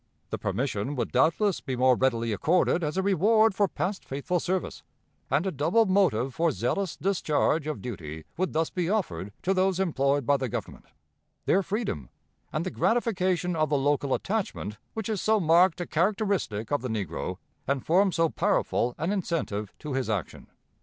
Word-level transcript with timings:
The 0.31 0.39
permission 0.39 0.95
would 0.95 1.11
doubtless 1.11 1.61
be 1.61 1.75
more 1.75 1.95
readily 1.95 2.33
accorded 2.33 2.83
as 2.83 2.97
a 2.97 3.03
reward 3.03 3.53
for 3.53 3.67
past 3.67 4.03
faithful 4.03 4.39
service, 4.39 4.81
and 5.29 5.45
a 5.45 5.51
double 5.51 5.85
motive 5.85 6.33
for 6.33 6.49
zealous 6.49 6.97
discharge 6.97 7.67
of 7.67 7.83
duty 7.83 8.25
would 8.35 8.51
thus 8.51 8.71
be 8.71 8.89
offered 8.89 9.31
to 9.43 9.53
those 9.53 9.79
employed 9.79 10.25
by 10.25 10.37
the 10.37 10.49
Government 10.49 10.85
their 11.45 11.61
freedom 11.61 12.09
and 12.51 12.65
the 12.65 12.71
gratification 12.71 13.55
of 13.55 13.69
the 13.69 13.77
local 13.77 14.15
attachment 14.15 14.79
which 14.95 15.07
is 15.07 15.21
so 15.21 15.39
marked 15.39 15.79
a 15.79 15.85
characteristic 15.85 16.71
of 16.71 16.81
the 16.81 16.89
negro 16.89 17.37
and 17.67 17.85
forms 17.85 18.15
so 18.15 18.27
powerful 18.27 18.95
an 18.97 19.11
incentive 19.11 19.71
to 19.77 19.93
his 19.93 20.09
action. 20.09 20.47